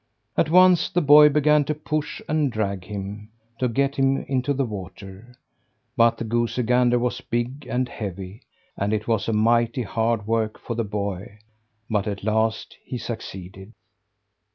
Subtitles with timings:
[0.35, 4.65] At once the boy began to push and drag him, to get him into the
[4.65, 5.35] water,
[5.95, 8.41] but the goosey gander was big and heavy,
[8.75, 11.37] and it was mighty hard work for the boy;
[11.87, 13.73] but at last he succeeded.